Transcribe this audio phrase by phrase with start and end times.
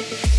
[0.00, 0.33] you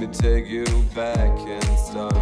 [0.00, 2.19] me take you back and start